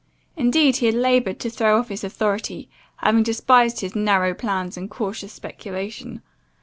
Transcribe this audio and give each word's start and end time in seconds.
Indeed, 0.35 0.77
he 0.77 0.87
had 0.87 0.95
laboured 0.95 1.39
to 1.41 1.49
throw 1.51 1.77
off 1.77 1.89
his 1.89 2.03
authority, 2.03 2.67
having 2.95 3.21
despised 3.21 3.81
his 3.81 3.95
narrow 3.95 4.33
plans 4.33 4.75
and 4.75 4.89
cautious 4.89 5.31
speculation. 5.33 6.23